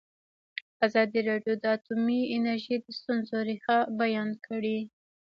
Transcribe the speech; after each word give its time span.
ازادي 0.85 1.19
راډیو 1.29 1.53
د 1.61 1.63
اټومي 1.75 2.21
انرژي 2.35 2.75
د 2.81 2.87
ستونزو 2.99 3.37
رېښه 3.49 3.77
بیان 3.99 4.29
کړې. 4.45 4.77